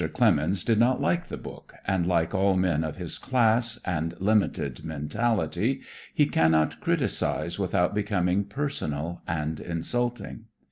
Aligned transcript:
Clemens 0.15 0.63
did 0.63 0.79
not 0.79 0.99
like 0.99 1.25
the 1.27 1.37
book, 1.37 1.75
and 1.85 2.07
like 2.07 2.33
all 2.33 2.55
men 2.57 2.83
of 2.83 2.97
his 2.97 3.19
class, 3.19 3.79
and 3.85 4.15
limited 4.19 4.83
mentality, 4.83 5.81
he 6.11 6.25
cannot 6.25 6.81
criticise 6.81 7.59
without 7.59 7.93
becoming 7.93 8.43
personal 8.45 9.21
and 9.27 9.59
insulting. 9.59 10.45